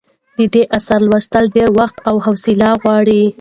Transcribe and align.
د 0.37 0.39
دې 0.53 0.63
اثر 0.77 0.99
لوستل 1.09 1.45
ډېر 1.55 1.69
وخت 1.79 1.97
او 2.09 2.15
حوصله 2.25 2.69
غواړي. 2.81 3.21